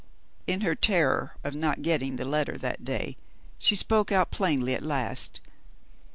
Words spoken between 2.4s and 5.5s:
that day, she spoke out plainly at last.